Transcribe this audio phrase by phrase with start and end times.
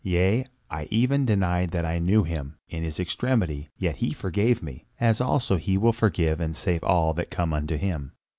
[0.03, 4.87] Yea, I even denied that I knew him, in his extremity; yet he forgave me,
[4.99, 8.13] as also he will forgive and save all that come unto him."